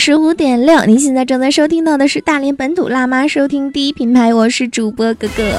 [0.00, 5.52] 十五点六，您现在正在收听到的是大连本土辣妈收听第一品牌，我是主播哥哥。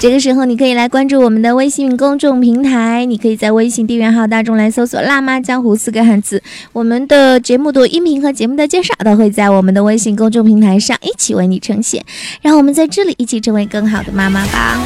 [0.00, 6.42] 这个时候，你可以来关注我们的微信公众平台，你可以在微信订阅号当中来搜索“辣妈江湖”四个汉字。
[6.72, 12.04] 我们的节目的音频和节目的介绍都会在我们的微信公众平台上一起为你呈现。
[12.42, 14.80] 让我们在这里一起成为更好的妈妈吧。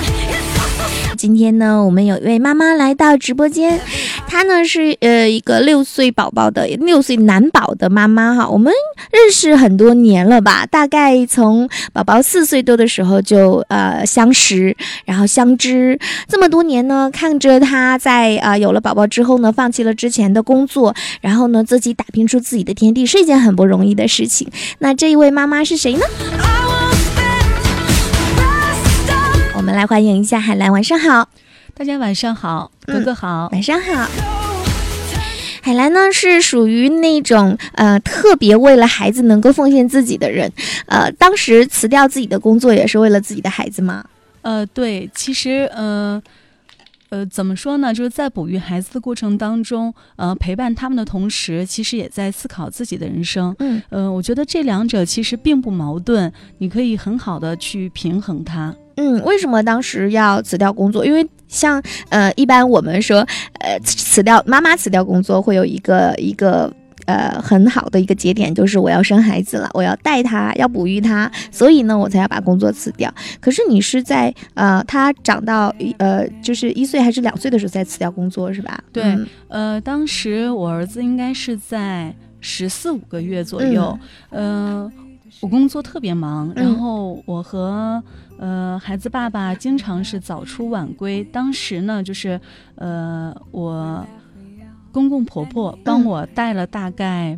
[1.15, 3.81] 今天呢，我们有一位妈妈来到直播间，
[4.27, 8.49] 她呢是呃一个六岁宝宝的六岁男宝的妈妈哈。
[8.49, 8.73] 我们
[9.11, 10.67] 认识很多年了吧？
[10.67, 24.49] 大概从宝宝四岁多的时候就呃相识，然后相知这么多年呢，看着他在啊有了宝宝之后呢，放弃了之前的工作，然后呢自己打拼出自己的天地，是一件很不容易的事情。
[24.81, 26.05] 那这一位妈妈是谁呢？
[29.65, 31.27] 我们来欢迎一下海兰，晚上好，
[31.73, 34.07] 大家晚上好，哥哥好，晚上好。
[35.63, 40.53] 海兰呢是属于那种呃特别为了孩子能够奉献自己的人，
[40.85, 44.05] 呃，当时辞掉自己的工作也是为了自己的孩子吗？
[44.43, 46.23] 呃，对，其实呃。
[47.11, 47.95] 呃，怎么说呢？
[47.95, 53.55] 就是在哺育孩子的过程当中，呃，陪伴他们的同时，其实也在思考自己的人生。
[53.61, 58.75] 嗯，呃，我觉得这两者其实并不矛盾，你可以很好的去平衡它。
[58.97, 61.05] 嗯，为什么当时要辞掉工作？
[61.05, 63.19] 因为像呃，一般我们说，
[63.61, 66.73] 呃，辞掉妈妈辞掉工作会有一个一个。
[67.07, 73.13] 呃，很好的一个节点就是我要生孩子了，我要带他，要哺育他，所以呢，我才要把工作辞掉。
[73.43, 78.83] 可是你是在呃，他长到呃，就是一岁还是两岁的时候才辞掉工作，是吧？
[78.91, 79.19] 对，
[79.49, 83.99] 呃，当时我儿子应该是在十四五个月左右，
[84.31, 84.91] 嗯，
[85.41, 88.03] 我工作特别忙，然后我和
[88.39, 91.25] 呃孩子爸爸经常是早出晚归。
[91.25, 92.41] 当时呢，就是
[92.77, 94.07] 呃我。
[94.95, 97.37] 公公婆婆帮我带了大概，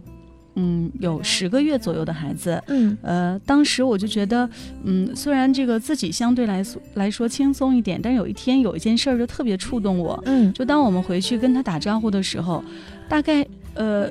[0.56, 2.62] 嗯，有十个月左右的孩子。
[2.66, 4.46] 嗯，呃，当时我就觉得，
[4.84, 10.22] 嗯，虽然这个自己相对来说来说轻松一点，但有一天有一件事儿就特别触动我。
[10.26, 12.62] 嗯，就当我们回去跟他打招呼的时候，
[13.08, 13.42] 大概
[13.72, 14.06] 呃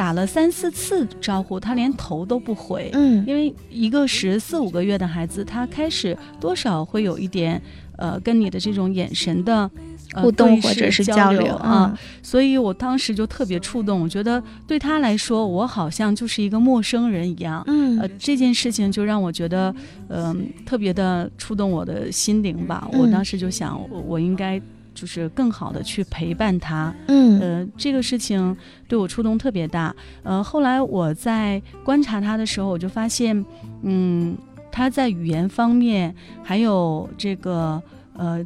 [0.00, 2.88] 打了三四次招呼，他连头都不回。
[2.94, 7.60] 嗯，因为一个十四五个月的孩子，他开始多少会有一点
[7.98, 9.70] 呃跟你的这种眼神的。
[10.12, 17.62] 互动或者是交流啊，所以我当时就特别触动，我觉得对他来说，我好像就是一个陌生人一样。
[17.68, 19.72] 嗯，呃，这件事情就让我觉得，
[20.08, 22.88] 嗯，特别的触动我的心灵吧。
[22.92, 24.60] 我当时就想，我应该
[25.00, 26.94] 就是更好的去陪伴他。
[27.06, 28.54] 嗯，呃，这个事情
[28.86, 29.94] 对我触动特别大。
[30.22, 33.42] 呃，后来我在观察他的时候，我就发现，
[33.82, 34.36] 嗯，
[34.70, 38.44] 他在语言方面还有这个，呃。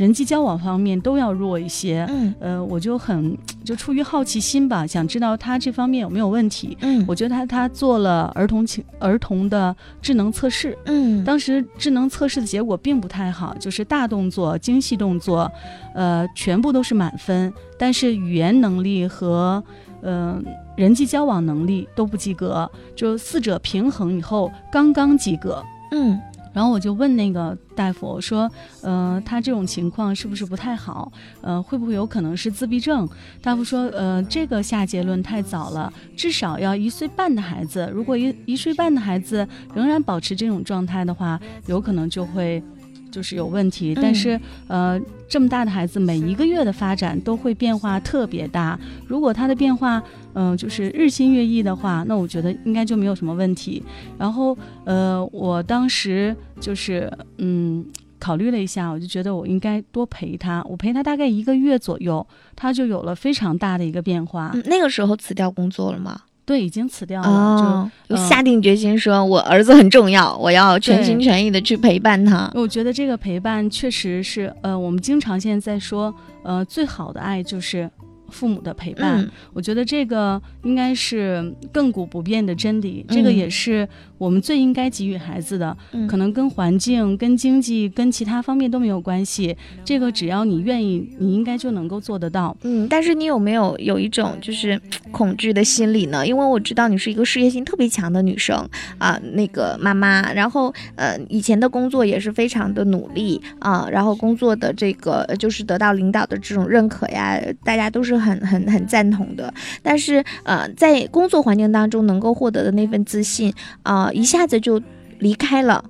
[0.00, 15.52] 人际交往方面都要弱一些，嗯，呃，我就很就出于好奇心吧，想知道他这方面有没有问题，嗯，我觉得他他做了儿童情儿童的智能测试，嗯，当时智能测试的结果并不太好，就是大动作、精细动作，
[15.94, 19.62] 呃，全部都是满分，但是语言能力和
[20.00, 20.42] 嗯
[20.76, 26.18] 人际交往能力都不及格，就四者平衡以后刚刚及格，嗯。
[26.52, 28.50] 然后我就问那个大夫，我说
[28.82, 31.10] ：“呃，他这种情况是不是不太好？
[31.40, 33.08] 呃，会不会有可能是自闭症？”
[33.40, 37.90] 大夫说：“呃，这个下结论太早了，至少要一岁半的孩子。
[37.94, 42.62] 如果一一岁半的孩子仍然保持这种状态的话，有可能就会。”
[43.10, 48.78] 就是有问题，但是呃，这么大的孩子每一个月的发展都会变化特别大。
[49.06, 50.02] 如果他的变化
[50.34, 53.82] 嗯就是日新月异的话，那我觉得应该就没有什么问题。
[54.18, 57.84] 然后呃，我当时就是嗯
[58.18, 60.62] 考虑了一下，我就觉得我应该多陪他。
[60.68, 64.52] 我陪他大概一个月左右，他就有了非常大的一个变化。
[64.66, 66.20] 那个时候辞掉工作了吗？
[66.50, 72.50] 对，已经辞掉了，就下定决心说，我儿子很重要，我要全心全意的去陪伴他。
[72.56, 76.12] 我觉得这个陪伴确实是，呃，我们经常现在在说，
[76.42, 77.88] 呃，最好的爱就是。
[78.30, 83.04] 父母的陪伴，我觉得这个应该是亘古不变的真理。
[83.08, 83.88] 这个也是
[84.18, 85.76] 我们最应该给予孩子的。
[86.08, 89.56] 可能跟环境、跟经济、跟其他方面都没有关系。
[89.84, 92.56] 这个只要你愿意，你应该就能够做得到。
[92.62, 94.80] 嗯，但是你有没有有一种就是
[95.10, 96.26] 恐惧的心理呢？
[96.26, 98.56] 因为我知道你是一个事业心特别强的女生
[98.98, 108.19] 啊，那个妈妈，然后呃，以前的工作也是非常的努力啊，然后工作的这个就是得到领导的这种认可呀，大家都是。
[108.20, 109.52] 很很很赞同的，
[109.82, 113.52] 但是呃，在工作环境当中能够获得的那份自信
[113.82, 114.80] 啊，一下子就
[115.18, 115.84] 离开了，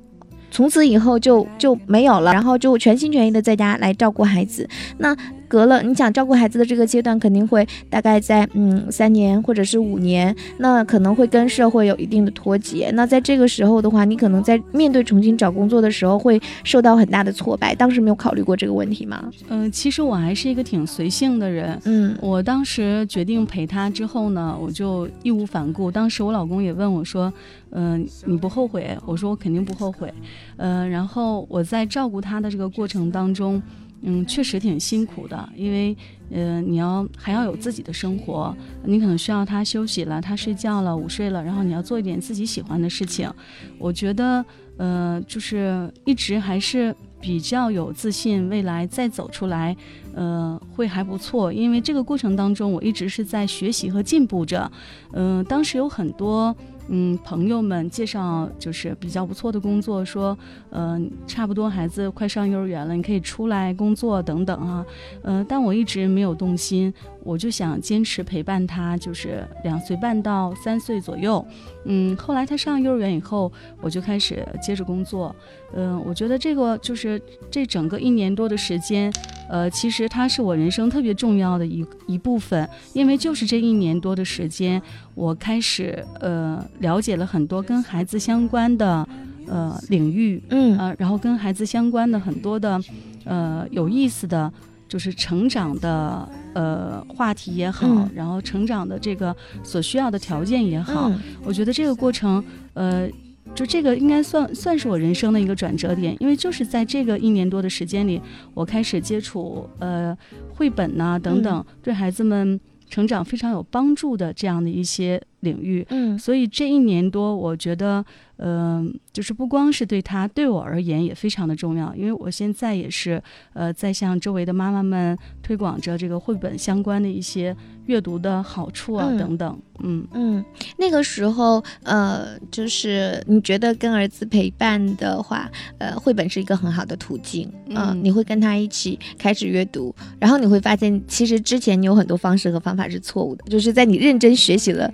[0.50, 4.68] 从此以后就就没有了，然后就全心全意的在家来照顾孩子。
[4.98, 5.16] 那
[5.50, 12.88] 隔了你想照顾孩子的这个阶段，肯定会大概在嗯三年或者是五年，那可能会跟社会有一定的脱节。
[12.94, 17.74] 那在这个时候的话，你可能在面对重新找工作的时候，会受到很大的挫败。
[17.74, 19.28] 当时没有考虑过这个问题吗？
[19.48, 21.76] 嗯，其实我还是一个挺随性的人。
[21.84, 25.90] 嗯，我当时决定陪他之后呢，我就义无反顾。
[25.90, 27.32] 当时我老公也问我说
[27.72, 30.12] ：“嗯，你不后悔？”我说：“我肯定不后悔。”
[30.58, 33.60] 嗯，然后我在照顾他的这个过程当中，
[34.02, 35.96] 嗯，确实挺辛苦的，因为
[36.30, 43.30] 呃，你要还要有自己的生活，你可能需要他休息了，他睡觉了，午睡了，然后你要做一点自己喜欢的事情。
[43.78, 44.44] 我觉得，
[44.78, 49.76] 呃，就是一直还是比较有自信，未来再走出来，
[50.14, 51.52] 呃，会还不错。
[51.52, 54.70] 因为这个过程当中，我一直是在学习和进步着。
[55.12, 56.56] 嗯，当时有很多。
[56.92, 60.36] 嗯，朋友们介绍就是比较不错的工作，说，
[60.70, 64.84] 嗯，差不多孩子快上幼儿园了，你可以出来工作等等啊，
[65.22, 66.92] 嗯，但我一直没有动心，
[67.22, 71.46] 我就想坚持陪伴他，就是两岁半到三岁左右，
[71.84, 75.34] 嗯，后来他上幼儿园以后，我就开始接着工作，
[75.74, 77.20] 嗯，我觉得这个就是
[77.50, 79.12] 这整个一年多的时间，
[79.48, 84.80] 呃，其实它是我人生特别重要的一一部分，因为就是这一年多的时间，
[85.14, 86.64] 我开始呃。
[86.80, 89.06] 了解了很多跟孩子相关的
[89.46, 90.78] 呃领域，嗯。
[90.78, 92.80] 呃，然后跟孩子相关的很多的
[93.24, 94.50] 呃有意思的，
[94.88, 101.12] 就是成长的呃话题也好，然后成长的这个所需要的条件也好，
[101.44, 102.42] 我觉得这个过程
[102.72, 103.08] 呃，
[103.54, 108.20] 就这个应该算算是我人生的一个转折点，因为就是在这个一年多的时间里，
[108.54, 110.16] 我开始接触呃
[110.54, 112.58] 绘本呐等等，对孩子们
[112.88, 115.20] 成长非常有帮助的这样的一些。
[115.40, 118.04] 领域，嗯，所以这一年多，我觉得，
[118.36, 123.22] 嗯，就是不光是对他，对我而言也非常的重要，因为我现在也是，
[123.52, 127.54] 呃，在向周围的妈妈们推广着这个绘本相关的一些
[127.86, 130.06] 阅读的好处啊，等等，嗯。
[130.12, 130.44] 嗯，
[130.76, 144.92] 那个时候，呃，就是你觉得跟儿子陪伴的话，呃，绘本是一个很好的途径，嗯，你会跟他一起开始阅读，然后你会发现，其实之前你有很多方式和方法是错误的，就是在你认真学习了。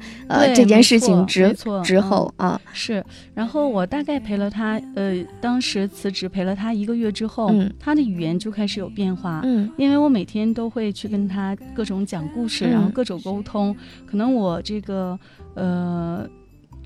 [0.54, 1.54] 这件事情之
[1.84, 3.04] 之后啊，是，
[3.34, 13.74] 然后我大概陪了他，呃，当时辞职陪了他一个月之后，他的语言就开始有变化，嗯，因为我每天都会去跟他各种讲故事，然后各种沟通，
[14.04, 15.18] 可能我这个，
[15.54, 16.26] 呃。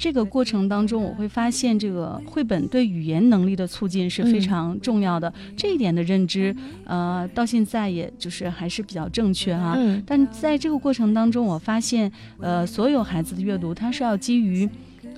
[0.01, 5.31] 这个过程当中，我会发现这个绘本对语言能力的促进是非常重要的。
[5.55, 6.57] 这一点的认知，
[6.87, 9.77] 呃，到现在也就是还是比较正确哈。
[10.07, 14.67] 但在这个过程当中，我发现，呃，所有孩子的阅读，它是要基于。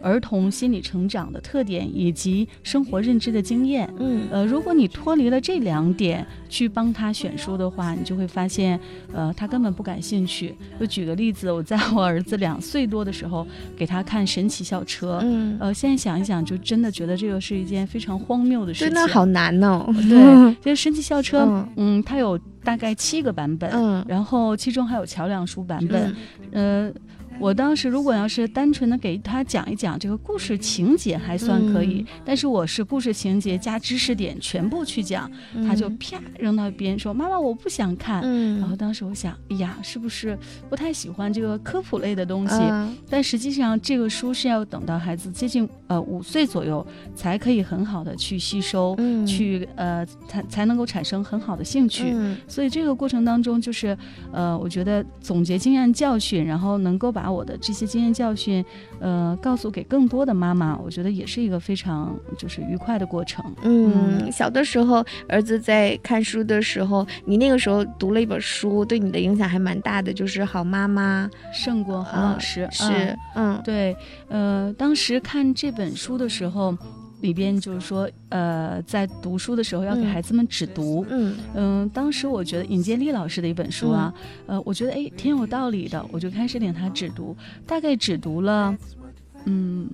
[0.03, 8.79] 儿童心理成长的特点以及生活认知的经验，嗯，呃，如果你脱离了这两点去帮他选书的话，你就会发现，
[9.13, 10.55] 呃，他根本不感兴趣。
[10.79, 19.87] 就举个例子，我在我儿子两岁多的时候给他看《神奇校车》，嗯，呃，现在想一想，就真的觉得这个是一件非常荒谬的事情，真的好难哦。
[20.09, 21.45] 对， 就是《神奇校车》，
[21.77, 26.15] 嗯，它有大概七个版本，嗯，然后其中还有桥梁书版本，
[26.51, 26.93] 呃。
[27.41, 35.31] 我当时如果要是单纯的给他讲一讲这个故事情节还算可以，但是我是故事情节加知识点全部去讲，
[35.67, 38.23] 他就啪扔到一边说：“妈妈，我不想看。”
[38.61, 40.39] 然后当时我想，哎呀，是不是
[40.71, 42.55] 不太喜欢这个科普类的东西？
[43.11, 48.97] 但实际上这个书是要等到孩子接近呃五岁左右才可以很好的去吸收，
[49.27, 52.15] 去呃才才能够产生很好的兴趣。
[52.47, 53.97] 所以这个过程当中就是
[54.33, 57.33] 呃，我觉得总结经验教训，然后能够把。
[57.33, 58.63] 我的这些经验教训，
[59.01, 63.43] 呃，告诉给更多的妈妈，我觉得也是一个非常就是愉快的过程。
[63.63, 72.69] 嗯，小的时候儿子在看书的时候，你那个时候读了一本书，对你的影响还蛮大的，就是《好妈妈胜过好老师》。
[72.71, 73.97] 是，嗯，对，
[74.29, 76.77] 呃，当时看这本书的时候。
[77.23, 81.07] 里边就是说，呃，在读书的时候要给孩子们只读。
[81.09, 84.13] 嗯嗯，当时我觉得尹建莉老师的一本书啊，
[84.45, 88.77] 呃，我觉得哎挺有道理的，我就开始领他只读，大概只读了，
[89.45, 89.89] 嗯。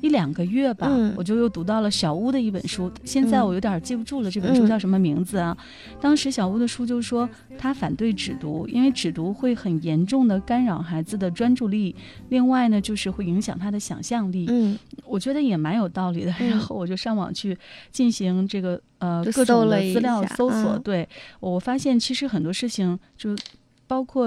[0.00, 2.90] 一两个月吧，我就又读到了小屋的一本书。
[3.04, 5.56] 现在我有点记不住了，这本书叫什么名字啊？
[6.00, 11.94] 当时小屋的书就说他反对只读，因为只读会很严重的干扰孩子的专注力，
[12.28, 14.46] 另外呢就是会影响他的想象力。
[14.48, 16.34] 嗯，我觉得也蛮有道理的。
[16.38, 17.56] 然后我就上网去
[17.90, 21.08] 进行这个呃各种的资料搜索，对
[21.40, 23.34] 我发现其实很多事情就。
[23.86, 24.26] 包括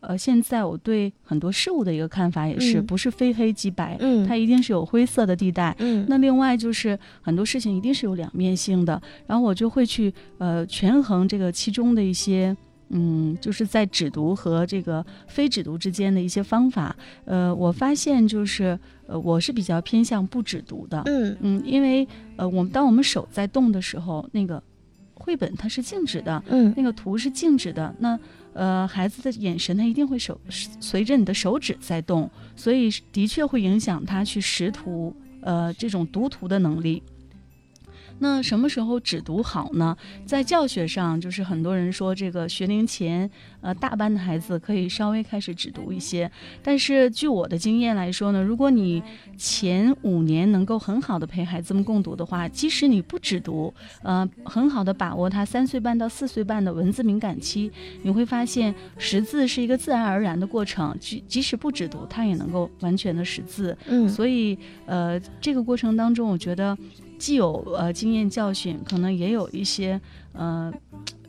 [0.00, 6.04] 呃，现在我对很多事物的一个看法也是，不是非黑即白，嗯，它一定是有灰色的地带，嗯。
[6.08, 12.56] 那另外就是很多事情一定是有两面性的，然后我就会去呃权衡这个其中的一些
[12.88, 16.94] 嗯，就是在只读和这个非只读之间的一些方法。
[17.24, 21.02] 呃，我发现就是呃，我是比较偏向不只读的。
[21.06, 24.62] 嗯嗯，因为呃，我们当我们手在动的时候，那个
[25.14, 28.16] 绘本它是静止的，嗯那个图是静止的，那
[28.56, 30.40] 呃，孩子的眼神他一定会手
[30.80, 37.02] 随着你的手指在动，所以的确会影响他去识图，呃，这种读图的能力。
[38.18, 39.96] 那什么时候只读好呢？
[40.24, 43.30] 在教学上，就是很多人说这个学龄前，
[43.60, 46.30] 呃，大班的孩子可以稍微开始只读一些。
[46.62, 49.02] 但是据我的经验来说呢，如果你
[49.36, 57.70] 前五年能够很好的陪孩子们共读的话，即使你不只读，呃，很好的把握他三岁半到四岁半的文字敏感期，
[58.02, 60.96] 你会发现识字是一个自然而然的过程。
[60.98, 63.76] 即即使不只读，他也能够完全的识字。
[63.86, 66.76] 嗯所以，呃，这个过程当中，我觉得
[67.18, 70.00] 既有呃经验教训，可能也有一些
[70.32, 70.72] 呃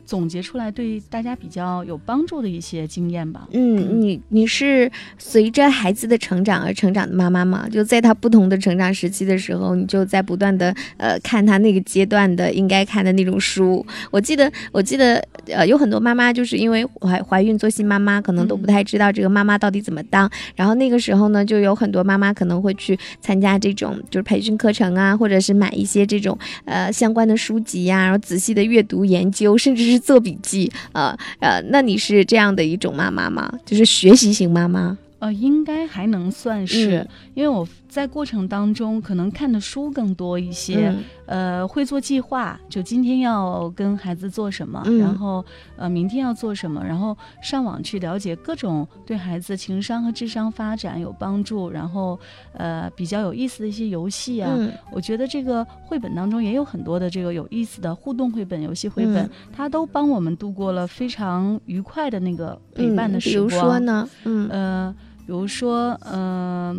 [0.08, 3.46] 总结出来对大家比较有帮助的一些经验吧。
[3.52, 7.68] 嗯，你你是随着孩子的成长而成长的妈妈吗？
[7.70, 13.84] 就在他不同的成长时期的时候，你就在不断的呃看他那个阶段的应该看的那种书。
[14.10, 20.30] 我记得我记得呃有很多妈妈就是因为怀怀孕做新妈妈，可能都不太知道这个妈妈到底怎么当。
[20.56, 30.70] 然后那个时候呢，就有很多妈妈可能会去参加这种就是培训课程啊，或者是买一些这种呃相关的书籍呀、然后仔细的阅读研究，甚至是做笔记。
[30.92, 33.52] 呃呃，那你是这样的一种妈妈吗？
[33.64, 34.96] 就是学习型妈妈？
[35.20, 37.66] 呃，应该还能算是，嗯因为我
[37.98, 45.44] 在过程当中可能看的书更多一些，嗯呃，会做计划，就今天要跟孩子做什么，嗯然后
[45.76, 52.16] 呃，明天要做什么，然后上网去了解各种对孩子情商和智商发展有帮助，然后
[52.52, 54.48] 呃，比较有意思的一些游戏啊。
[54.56, 63.50] 嗯我觉得这个绘本当中也有很多的这个有意思的互动绘本、游戏绘本，嗯它都帮我们度过了非常愉快的那个陪伴的嗯，比时光。
[63.50, 64.08] 如说呢？
[64.24, 64.94] 嗯呃，
[65.26, 66.74] 比如说，呃，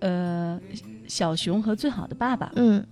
[0.00, 0.60] 呃，
[1.06, 2.84] 小熊和最好的爸爸嗯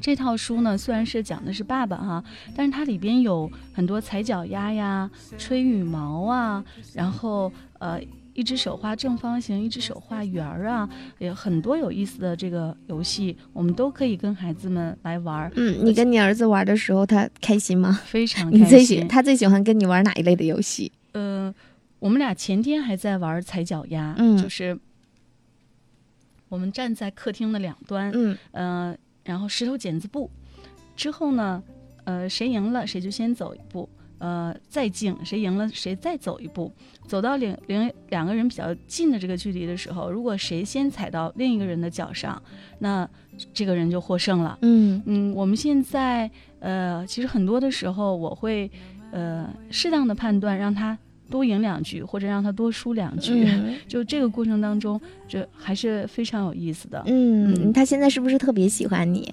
[0.00, 2.24] 这套书呢，虽然是讲的是爸爸哈，
[2.54, 6.64] 但是它里边有很多踩脚丫呀、吹羽毛啊，
[6.94, 8.00] 然后呃。
[8.34, 10.88] 一只手画正方形，一只手画圆儿啊，
[11.18, 17.98] 有很多有意思的这个游戏，我们都可以跟孩子们来玩儿，嗯，你跟你儿子玩的时候，他开心吗？
[18.04, 18.66] 非常开心。
[18.68, 20.92] 最喜他最喜欢跟你玩哪一类的游戏？
[21.14, 21.52] 呃，
[21.98, 24.78] 我们俩前天还在玩踩脚丫，嗯就是
[26.48, 28.36] 我们站在客厅的两端，嗯。
[28.52, 30.30] 呃，然后石头剪子布，
[30.96, 31.62] 之后呢，
[32.04, 33.88] 呃，谁赢了谁就先走一步，
[34.18, 36.72] 呃，再进谁赢了谁再走一步，
[37.06, 42.42] 走到两两两个人比较近的这个距离的时候，如果谁先踩到另一个人的脚上，
[42.78, 43.08] 那
[43.52, 44.58] 这个人就获胜了。
[44.62, 45.02] 嗯。
[45.06, 48.70] 嗯，我们现在呃，其实很多的时候我会
[49.12, 50.98] 呃适当的判断，让他
[51.30, 53.44] 多赢两局，或者让他多输两局。
[53.44, 57.02] 嗯 就这个过程当中，这还是非常有意思的。
[57.06, 59.32] 嗯，嗯他现在是不是特别喜欢你？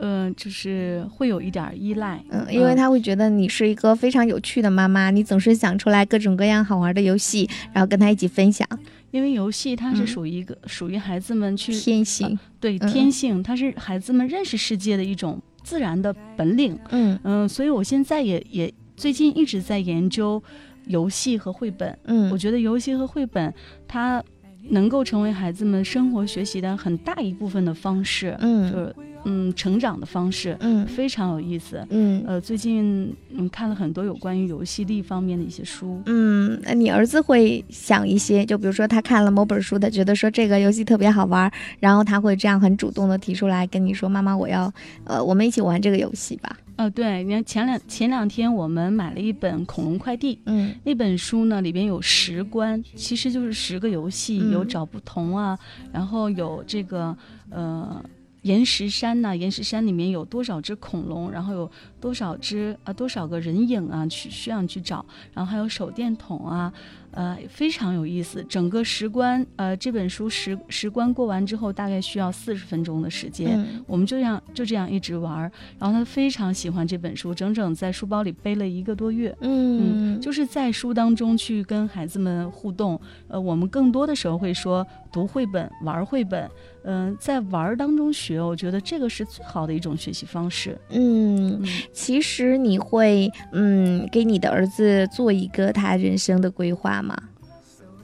[0.00, 2.22] 嗯、就是会有一点儿依赖。
[2.30, 8.64] 嗯，因为他会觉得你是一个非常有趣的妈妈，你总是想出来各种各样好玩的游戏，然后跟他一起分享。
[9.10, 16.78] 因为游戏它是嗯属于一个、属于孩子们去天性，对嗯天性，它是孩子们认识世界的一种自然的本领。
[16.90, 20.40] 嗯嗯、所以我现在也也最近一直在研究
[20.88, 21.96] 游戏和绘本。
[22.04, 23.52] 嗯我觉得游戏和绘本
[23.86, 24.22] 它
[24.70, 31.84] 能够成为孩子们生活学习的很大一部分的方式，嗯就嗯是嗯成长的方式，嗯非常有意思。
[31.90, 36.00] 嗯呃，最近嗯看了很多有关于游戏力方面的一些书。
[36.06, 44.72] 嗯，那你儿子会想一些，就比如说他看了某本书，他觉得说这个游戏特别好玩，然后他会这样很主动的提出来跟你说：“妈妈，我要，
[45.04, 46.56] 呃，我们一起玩这个游戏吧。
[46.78, 55.58] 呃，对，你看前两前两天我们买了一本《恐龙快递》，”嗯那本书呢里边有十关，其实就是十个游戏，嗯有找不同啊，
[55.92, 57.14] 然后有这个
[57.50, 58.02] 呃。
[58.42, 61.70] 岩石山呐、岩石山里面有多少只恐龙，然后有
[62.00, 65.04] 多少只啊、多少个人影啊，去需要你去找，
[65.34, 66.72] 然后还有手电筒啊，
[67.18, 68.44] 呃，非常有意思。
[68.48, 73.58] 整个十关，呃，这本书十十关过完之后，大概需要四十分钟的时间。
[73.58, 79.36] 嗯我们就这样就这样一直玩儿，然后他非常喜欢这本书，整整在书包里背了一个多月。
[79.40, 83.00] 嗯就是在书当中去跟孩子们互动。
[83.26, 86.48] 呃，我们更多的时候会说读绘本、玩绘本。
[86.84, 90.78] 嗯、在玩儿当中学，我觉得这个是最好的一种学习方式。
[90.88, 97.14] 嗯，嗯，其实你会嗯给你的儿子做一个他人生的规划吗？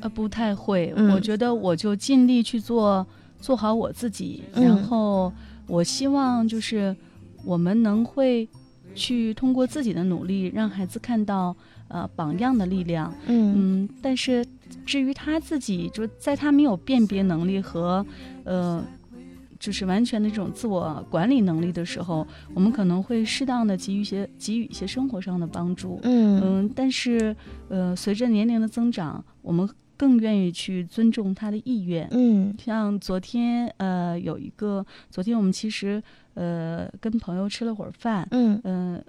[0.01, 0.93] 呃，不太会。
[0.97, 3.07] 嗯我觉得我就尽力去做，
[3.41, 4.43] 做好我自己。
[4.53, 5.33] 嗯然后
[5.67, 6.95] 我希望就是
[7.43, 8.47] 我们能会
[8.95, 11.57] 去通过自己的努力让孩子看到
[11.89, 13.13] 呃榜样的力量。
[13.27, 14.45] 嗯嗯，但是
[14.85, 18.05] 至于他自己，就在他没有辨别能力和
[18.45, 18.85] 呃。
[19.61, 25.99] 就是完全的这种自我管理能力的时候，我们可能会适当的给予一些给予一些生活上的帮助。
[26.03, 27.35] 嗯嗯，但是
[27.71, 32.07] 呃，随着年龄的增长，我们更愿意去尊重他的意愿。
[32.11, 36.03] 嗯像昨天呃有一个，昨天我们其实
[36.35, 39.03] 呃跟朋友吃了会儿饭，嗯嗯、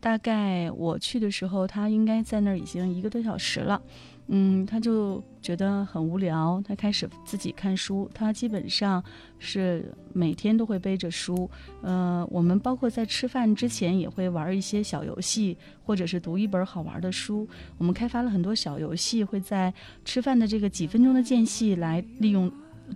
[0.00, 3.80] 大概我去的时候，他应该在那儿已经一个多小时了。
[4.28, 8.10] 嗯，他就觉得很无聊，他开始自己看书。
[8.12, 9.02] 他基本上
[9.38, 11.48] 是每天都会背着书。
[11.80, 17.48] 呃，我们包括在吃饭之前也会玩一些小游戏，或者是读一本好玩的书。
[17.78, 19.72] 我们开发了很多小游戏，会在
[20.04, 22.50] 吃饭的这个几分钟的间隙来利用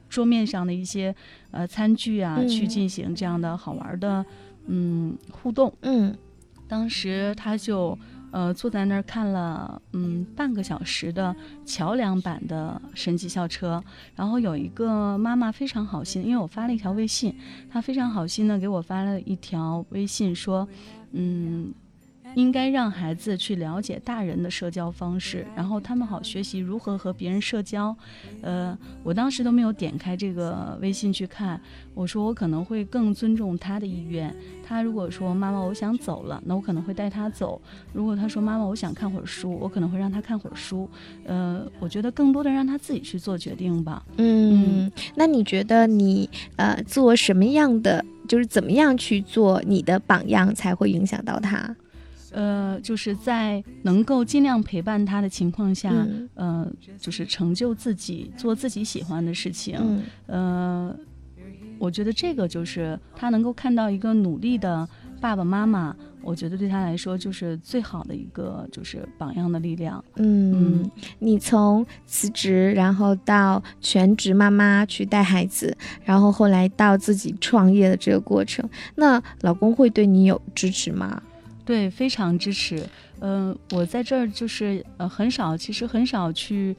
[0.08, 1.14] 桌面上的一些
[1.52, 4.26] 呃餐具啊，嗯去进行这样的好玩的
[4.66, 5.72] 嗯互动。
[5.82, 6.12] 嗯
[6.70, 7.98] 当时他就
[8.30, 11.34] 呃坐在那儿看了嗯半个小时的
[11.66, 13.82] 桥梁版的神奇校车，
[14.14, 17.34] 然后有一个妈妈非常好心，因为我发了一条微信，
[17.68, 20.68] 她非常好心的给我发了一条微信说，
[21.10, 21.74] 嗯。
[22.34, 27.94] 应该让孩子去了解大人的社交方式，然后他们好学习如何和别人社交。
[28.40, 31.60] 呃，我当时都没有点开这个微信去看，
[31.94, 34.34] 我说我可能会更尊重他的意愿。
[34.64, 37.60] 他如果说妈妈我想走了，那我可能会带他走；
[37.92, 40.88] 如果他说妈妈我想看会儿书，我可能会让他看会儿书。
[41.24, 44.04] 呃，我觉得更多的让他自己去做决定吧。
[44.18, 51.74] 嗯，那你觉得你呃做什么样的，就是怎么样去做你的榜样才会影响到他？
[52.32, 59.76] 呃，就是在能够尽量陪伴他的情况下，嗯呃，就是成就自己，做自己喜欢的事情。
[59.80, 60.96] 嗯呃，
[61.78, 64.88] 我觉得这个就是他能够看到一个努力的
[65.20, 70.02] 爸爸妈妈，我觉得对他来说就是最好的一个就是榜样的力量。
[70.16, 81.22] 嗯，你从辞职，然后到全职妈妈去带孩子，然后后来到自己创业的这个过程，那老公会对你有支持吗？
[81.70, 82.84] 对，非常支持。
[83.20, 86.74] 嗯、我在这儿就是呃很少，其实很少去，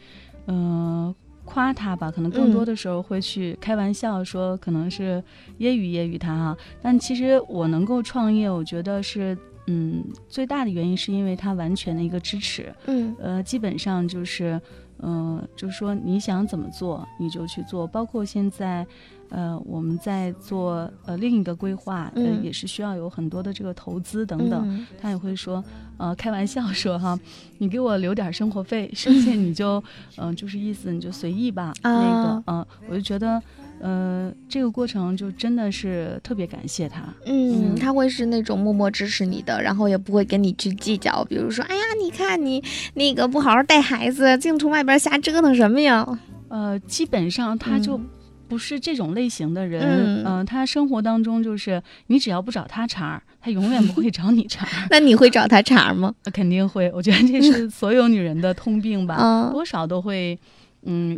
[0.48, 5.24] 嗯、夸他吧，可能更多嗯的时候会去开玩笑说，可能是
[5.60, 6.58] 揶揄揶揄他哈。
[6.82, 12.74] 但其实我能够创业，我觉得是嗯最大的原因是因为他完全的一个支持。
[12.88, 14.60] 嗯呃，基本上就是，
[15.02, 18.86] 嗯、就是说你想怎么做你就去做，包括现在，
[19.30, 24.64] 呃，我们在做呃另一个规划，呃，嗯也是需要有很多的这个投资等等。
[24.68, 25.64] 嗯他也会说，
[25.98, 27.20] 呃，开玩笑说哈，
[27.58, 29.84] 你给我留点生活费，剩下你就，
[30.18, 31.74] 嗯、就是意思你就随意吧。
[31.82, 33.42] 那啊个，嗯、我就觉得，
[33.82, 37.02] 呃，这个过程就真的是特别感谢他。
[37.26, 42.64] 嗯，嗯他会是那种默默支持你的，然后也不会跟你去计较，比如说，哎呀，你看你
[42.94, 46.08] 那个不好好带孩子，净从外边瞎折腾什么呀？
[46.50, 48.06] 呃，基本上他就嗯
[48.48, 56.14] 不是这种类型的人，嗯呃他生活当中就是你只要不找他茬儿，他永远不会找你茬儿， 那你会找他茬吗？
[56.26, 56.92] 呃肯定会。
[56.94, 60.34] 我觉得这是 所有女人的通病吧，啊，多少都会。
[60.36, 60.40] 嗯，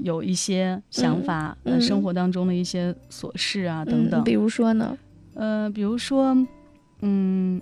[0.03, 4.21] 有一些想法，嗯呃，生活当中的一些琐事啊，等等。
[4.21, 4.97] 嗯，比如说呢？
[5.35, 6.35] 呃，比如说，
[7.01, 7.59] 嗯，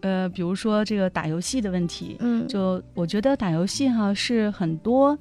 [0.00, 5.18] 呃，比如说这个打游戏的问题，嗯，就我觉得打游戏哈是很多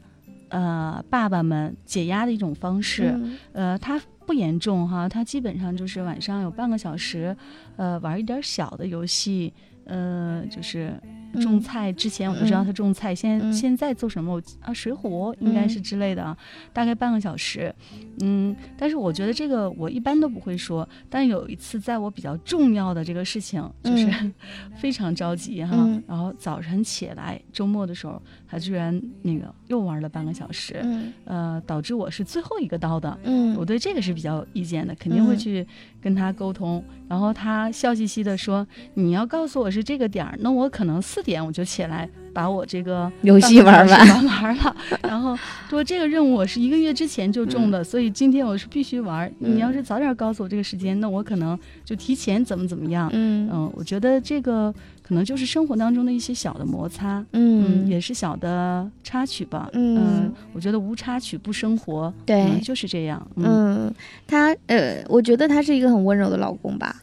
[0.50, 3.38] 呃爸爸们解压的一种方式，嗯。
[3.54, 7.36] 呃，它不严重哈，它基本上就是晚上有半个小时，
[7.78, 9.54] 呃，玩一点小的游戏，
[9.86, 10.92] 呃，就是
[11.36, 11.60] 种嗯。
[11.60, 16.38] 菜之前我就知道他种菜，现现在做什么我啊水浒应该是之类的啊，
[16.74, 17.74] 大概半个小时，
[18.22, 24.08] 嗯，但是我觉得这个我一般都不会说，但有一次在我比较重要的这个事情，就是、
[24.78, 26.04] 非常着急哈，嗯。
[26.08, 28.22] 然后早晨起来周末的时候，
[28.56, 33.20] 他居然那个又玩了半个小时，嗯呃，导致我是最后一个到的。
[33.24, 35.68] 嗯我对这个是比较有意见的，肯定会嗯去
[36.02, 36.82] 跟他沟通。
[37.10, 38.66] 然后他笑嘻嘻的说
[38.96, 44.76] ：“你要告诉我是这个点儿，那我可能四点我就起来把我这个游戏玩完时 玩完了。
[45.02, 45.36] 然后
[45.70, 49.26] 说这个任务我是一个月之前就中的，所以今天我是必须玩。
[49.40, 53.10] 嗯你要是早点告诉我这个时间，那我可能就提前怎么怎么样。
[53.14, 57.24] 嗯嗯，我觉得这个可能就是生活当中的一些小的摩擦。
[57.32, 59.70] 嗯嗯，也是小的插曲吧。
[59.74, 62.14] 嗯我觉得无插曲不生活。
[62.26, 63.26] 对嗯就是这样。
[63.36, 63.46] 嗯
[63.88, 63.94] 嗯，
[64.28, 66.96] 他呃，我觉得他是一个很温柔的老公吧？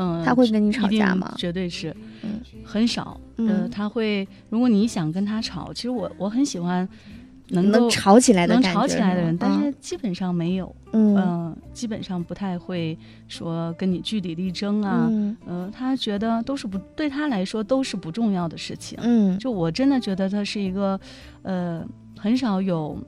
[0.00, 1.32] 嗯，他会跟你吵架吗？
[1.36, 3.20] 绝对是，嗯很少。
[3.36, 6.88] 呃，嗯，他会，如果你想跟他吵，其实我我很喜欢
[7.48, 10.74] 能够能吵起来的能，吵起来的人，但嗯是基本上没有。
[10.92, 15.06] 嗯，基本上不太会说跟你据理力争啊，
[15.46, 20.98] 嗯，他觉得都是不对他来说都是不重要的事情，嗯，就我真的觉得他是一个，
[21.42, 21.86] 呃，
[22.18, 22.98] 很少有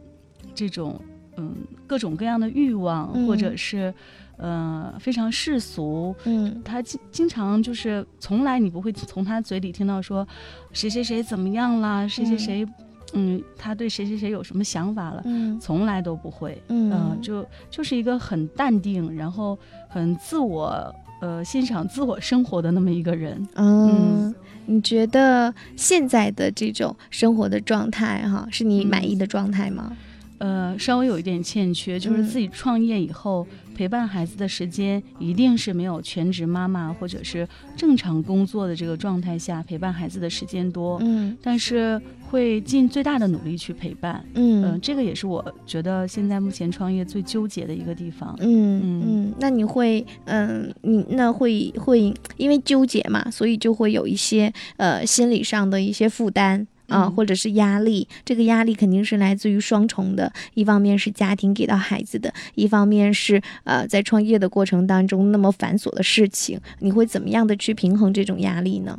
[0.55, 1.01] 这种
[1.37, 1.55] 嗯
[1.87, 3.93] 各种各样的欲望，或者是
[4.37, 10.27] 呃非常世俗，嗯，他经经常就是从来你不会从他嘴里听到说
[10.73, 12.67] 谁谁谁怎么样啦，谁谁谁。
[13.15, 15.21] 嗯，他对谁谁谁有什么想法了？
[15.27, 16.63] 嗯，从来都不会。
[16.69, 23.47] 嗯，就就是一个很淡定，然后很自我，呃，欣赏自我生活的那么一个人。
[23.57, 29.95] 嗯，你觉得现在的这种生活的状态，哈，是你满意的状态吗？
[30.43, 40.99] 呃，稍微有一点欠缺，就是自己创业以后陪伴孩子的时间，一定是没有全职妈妈或者是正常工作的这个状态下陪伴孩子的时间多。
[41.01, 44.25] 嗯，但是会尽最大的努力去陪伴。
[44.35, 48.37] 嗯，这个也是我觉得现在目前创业最纠结的一个地方。
[48.41, 56.67] 嗯嗯，那你会，嗯，你那会会因为纠结嘛，所以就会有一些呃心理上的一些负担。
[56.93, 68.99] 啊，或者是压力，这个压力肯定是来自于双重的，一方面是家庭给到孩子的，一方面是呃在创业的过程当中那么繁琐的事情，你会怎么样的去平衡这种压力呢？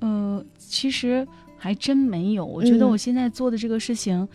[0.00, 1.26] 呃，其实
[1.58, 4.26] 还真没有，我觉得我现在做的这个事情，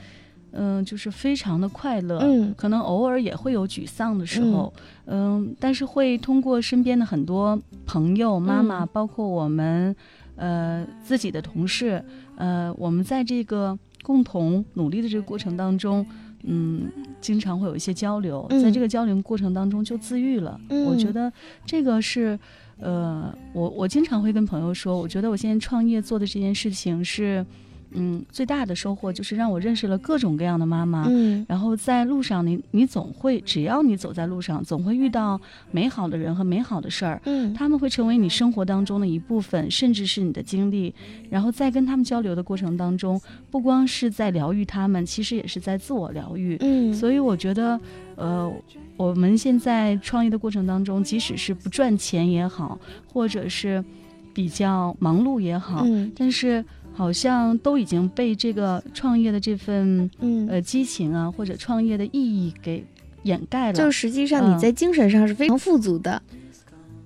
[0.52, 4.72] 嗯，就是非常的快乐，嗯，可能偶尔也会有沮丧的时候，
[5.06, 9.96] 嗯，但是会通过身边的很多朋友、妈妈，包括我们。
[10.40, 12.00] 呃，自己的同事，
[12.38, 16.06] 呃，我们在这个共同努力的这个过程当中，
[16.44, 20.58] 嗯，经常会有一些交流，在这个交流过程当中就自愈了。
[20.88, 21.32] 我觉得
[21.66, 22.40] 这个是，
[22.80, 27.46] 呃，我我经常会跟朋友说，我觉得我现在创业做的这件事情是。
[27.98, 31.06] 嗯，最大的收获就是让我认识了各种各样的妈妈。
[31.10, 35.40] 嗯，然后在路上，你你总会，只要你走在路上，总会遇到
[35.72, 37.22] 美好的人和美好的事儿。
[37.26, 40.94] 嗯，他们会成为你生活当中的一部分，甚至是你的经历。
[41.30, 46.58] 然后在跟他们交流的过程当中，不光是在疗愈他们，其实也是在自我疗愈。
[46.62, 47.80] 嗯，所以我觉得，
[48.16, 48.52] 呃，
[48.96, 52.80] 我们现在创业的过程当中，即使是不赚钱也好，
[53.12, 53.84] 或者是
[54.34, 56.64] 比较忙碌也好，嗯，但是。
[56.98, 62.84] 好像都已经被这个创业的这份嗯呃激情啊，或者创业的意义给
[63.22, 63.74] 掩盖了。
[63.74, 66.20] 就实际上你在精神上是非常富足的，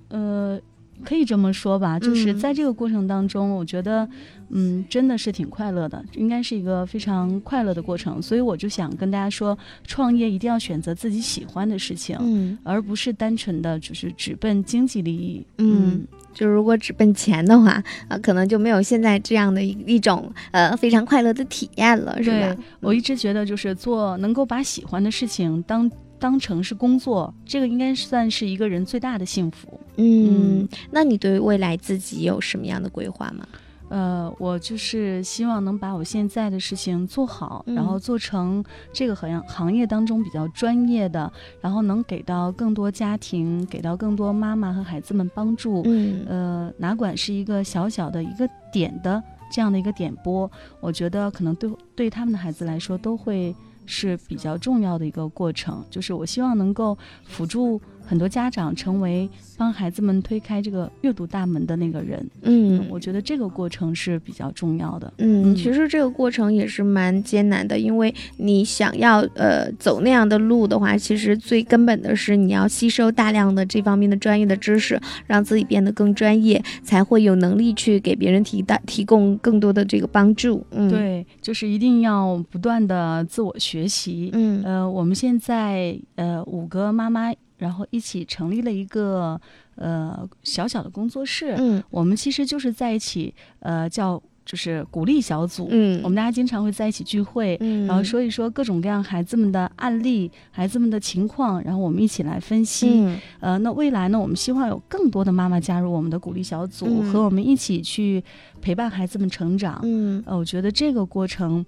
[0.07, 0.57] 呃，
[1.03, 1.99] 可以这么说吧。
[1.99, 4.07] 就是在这个过程当中，我觉得
[4.47, 8.21] 嗯，真的是挺快乐的，应该是一个非常快乐的过程。
[8.21, 16.07] 所以我就想跟大家说，创业一定要选择自己喜欢的事情，嗯，而不是单纯的就是只奔经济利益，嗯。
[16.33, 22.57] 就如果只奔钱的话，啊，可能就没有现在这样的一一种呃非常快乐的体验了，是吧？
[22.79, 29.79] 我一直觉得，就是做能够把喜欢的事情当当成是工作，这个应该算是一个人最大的幸福。
[29.97, 33.45] 嗯，那你对未来自己有什么样的规划吗？
[33.91, 45.81] 呃，我就是希望能把我现在的事情做好，然后做成这个行行业当中比较专业的，然后能给到更多家庭，给到更多妈妈和孩子们帮助。
[45.85, 50.49] 嗯，呃，哪管是一个小小的一个点的这样的一个点播，
[50.79, 53.53] 我觉得可能对对他们的孩子来说都会
[53.85, 55.83] 是比较重要的一个过程。
[55.89, 57.81] 就是我希望能够辅助。
[58.05, 65.13] 很多家长成为帮孩子们推开这个阅读大门的那个人，嗯，我觉得这个过程是比较重要的。
[65.17, 80.65] 嗯，其实这个过程也是蛮艰难的，因为你想要呃走那样的路的话，其实最根本的是你要吸收大量的这方面的专业的知识，让自己变得更专业，才会有能力去给别人提大提供更多的这个帮助。
[80.71, 84.31] 嗯，对，就是一定要不断的自我学习。
[84.33, 87.31] 嗯，呃，我们现在呃五个妈妈。
[87.61, 89.39] 然后一起成立了一个
[89.75, 103.07] 呃小小的工作室，嗯，我们其实就是在一起，呃，叫就是鼓励小组，嗯，我们大家经常会在一起聚会，嗯，然后说一说各种各样孩子们的案例、孩子们的情况，然后我们一起来分析，
[103.39, 108.23] 呃，那未来呢，我们希望有更多的妈妈加入我们的鼓励小组，和我们一起去
[108.59, 111.63] 陪伴孩子们成长，嗯，呃，我觉得这个过程。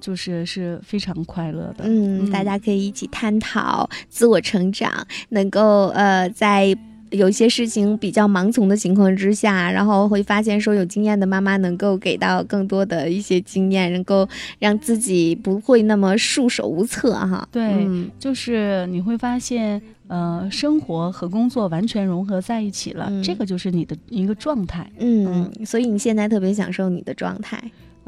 [0.00, 6.76] 就是是非常快乐的，嗯，大家可以一起探讨自我成长，能够呃在
[7.10, 17.48] 有些事情比较盲从的情况之下，然后会发现说有经验的妈妈能够给到更多的一些经验，能够让自己不会那么束手无策哈。
[17.50, 24.86] 对，就是你会发现，呃，生活和工作完全融合在一起了，这个就是你的一个状态。
[24.98, 27.58] 嗯，所以你现在特别享受你的状态。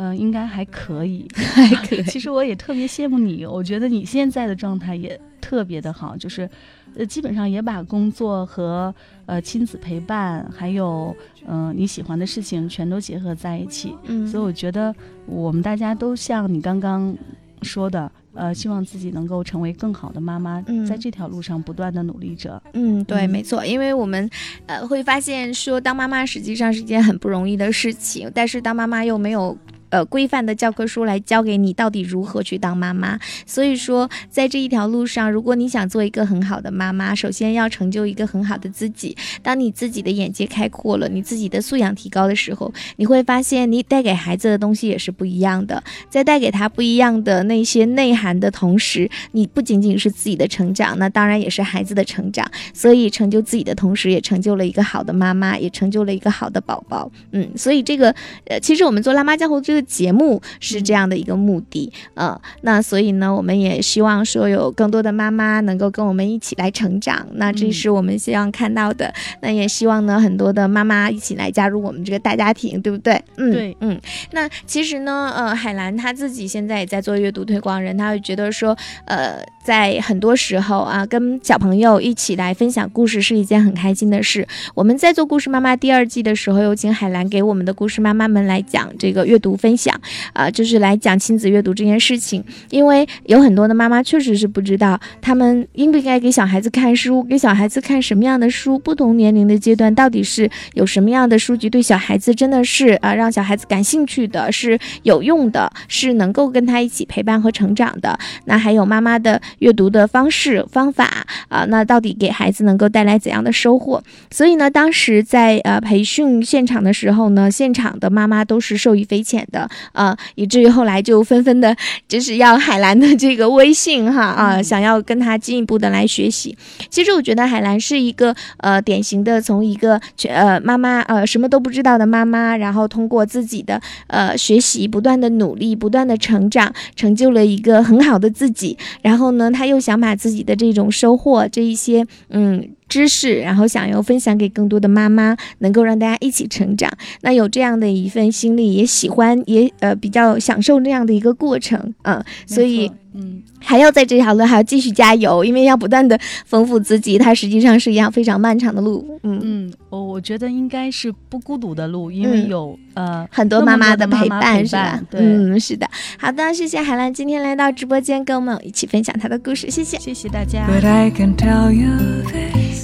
[0.01, 2.03] 嗯，应该还可以， 还可以。
[2.05, 6.49] 其实我也特别羡慕你，我觉得你现在的状态也特别的好，就是
[6.97, 8.95] 呃基本上也把工作和
[9.27, 11.15] 呃亲子陪伴，还有
[11.47, 13.95] 嗯你喜欢的事情全都结合在一起。
[14.05, 14.95] 嗯，所以我觉得
[15.27, 17.15] 我们大家都像你刚刚
[17.61, 18.11] 说的。
[18.33, 22.63] 呃，希望自己能够成为更好的妈妈，在这条路上不断的努力着。
[22.75, 24.31] 嗯，对，没错，因为我们
[24.67, 29.59] 呃会发现说，当妈妈实际上是一件很不容易的事情，但是当妈妈又没有。
[29.91, 33.19] 呃，规范的教科书来教给你到底如何去当妈妈。
[33.45, 39.17] 所以说，在这一条路上，如果你想做一个很好的妈妈，首先要成就一个很好的自己。
[39.43, 45.83] 当你自己的眼界开阔了，你自己的素养提高的时候，你会发现你带给孩子的东西也是不一样的。
[46.09, 52.49] 在带给他不一样的那些内涵的同时，你不仅仅是自己的成长，那当然也是孩子的成长。
[52.73, 57.11] 所以，成就自己的同时，也成就了一个好的妈妈，也成就了一个好的宝宝。
[57.33, 58.15] 嗯，所以这个
[58.47, 59.80] 呃，其实我们做辣妈江湖这个。
[59.83, 69.13] 节目是这样的一个目的，呃，那所以呢，我们也希望说有更多的妈妈能够跟我们一起来成长，那这是我们希望看到的。
[69.41, 73.21] 那也希望呢，很多的妈妈一起来加入我们这个大家庭，对不对？
[73.37, 74.01] 嗯，对，嗯。
[74.33, 84.47] 那其实呢，呃，海兰她自己现在也在做阅读推广人，她会觉得说，呃，在很多时候啊，跟小朋友一起来分享故事是一件很开心的事。
[84.75, 89.70] 我们在做故事妈妈第二季的时候，有请海兰给我们的故事妈妈们来讲这个阅读分。
[89.71, 89.95] 分享
[90.33, 108.19] 啊，就是来讲亲子阅读这件事情，因为有很多的妈妈确实是不知道，他们应不应该给小孩子看书，给小孩子看什么样的书，不同年龄的阶段到底是有什么样的书籍对小孩子真的是啊让小孩子感兴趣的，是有用的，是能够跟他一起陪伴和成长的。
[108.47, 114.03] 那还有妈妈的阅读的方式方法啊，那到底给孩子能够带来怎样的收获？
[114.33, 119.60] 所以呢，当时在呃培训现场的时候呢，现场的妈妈都是受益匪浅的。
[119.93, 121.75] 呃，以至于后来就纷纷的，
[122.09, 126.57] 就是要海兰的这个微信哈啊，想要跟他进一步的来学习。
[126.89, 138.77] 其实我觉得海兰是一个呃典型的从一个呃妈妈呃什么都不知道的妈妈，然后通过自己的呃学习，不断的努力，不断的成长，成就了一个很好的自己。
[139.03, 142.69] 然后呢，他又想把自己的这种收获这一些嗯。
[142.91, 146.91] 知识，然后想要分享给更多的妈妈，能够让大家一起成长。
[147.23, 152.91] 那有这样的一份心力，也喜欢，也呃比较享受这样的一个过程嗯，所以。
[153.13, 159.05] 嗯，还要在这条路还要继续加油，因为要不断的丰富自己，它实际上是一样非常漫长的路。
[159.25, 165.03] 嗯嗯，我我觉得应该是不孤独的路，因为有呃很多妈妈的陪伴，是吧？
[165.11, 165.91] 嗯，是的。
[166.21, 170.65] 好的，谢谢海兰今天来到直播间跟我们一起分享她的故事，谢谢，谢谢大家。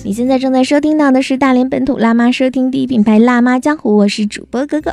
[0.07, 4.93] 你现在正在收听到的是大连本土辣妈收听第一品牌辣妈江湖，我是主播哥哥。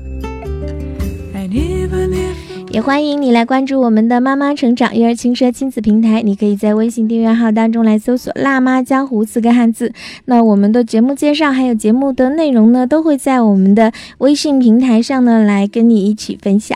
[2.73, 9.93] 也欢迎你来关注我们的妈妈成长育儿轻奢亲子平台，你可以在微信订阅号当中来搜索“辣妈江湖”四个汉字。
[10.25, 16.75] 那我们的节目介绍还有节目的内容呢，都会在我们的微信平台上呢来跟你一起分享。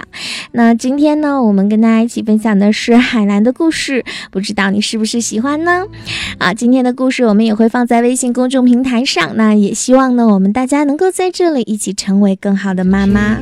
[0.52, 5.88] 那今天呢，我们跟大家一起分享的是海兰的故事，不知道你是不是喜欢呢？
[6.38, 13.40] 啊，今天的故事我们也会放在微信公众平台上，那也希望呢，我们大家能够在这里一起成为更好的妈妈。